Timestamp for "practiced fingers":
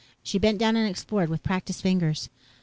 1.43-2.27